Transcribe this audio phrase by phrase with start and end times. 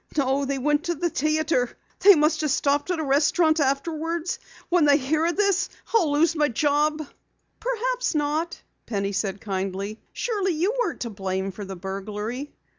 [0.17, 1.77] "No, they went to the theatre.
[1.99, 4.39] They must have stopped at a restaurant afterwards.
[4.69, 7.05] When they hear of this, I'll lose my job."
[7.59, 9.99] "Perhaps not," said Penny kindly.
[10.11, 12.51] "Surely you weren't to blame for the burglary."